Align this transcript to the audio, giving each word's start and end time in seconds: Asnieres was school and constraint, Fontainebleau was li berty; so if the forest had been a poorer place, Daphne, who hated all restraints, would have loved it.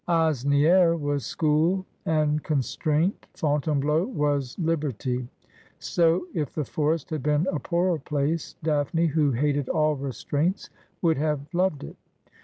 Asnieres 0.09 0.99
was 0.99 1.27
school 1.27 1.85
and 2.07 2.41
constraint, 2.41 3.27
Fontainebleau 3.35 4.05
was 4.07 4.57
li 4.57 4.75
berty; 4.75 5.27
so 5.77 6.25
if 6.33 6.55
the 6.55 6.65
forest 6.65 7.11
had 7.11 7.21
been 7.21 7.45
a 7.51 7.59
poorer 7.59 7.99
place, 7.99 8.55
Daphne, 8.63 9.05
who 9.05 9.33
hated 9.33 9.69
all 9.69 9.95
restraints, 9.95 10.71
would 11.03 11.17
have 11.19 11.45
loved 11.53 11.83
it. 11.83 11.97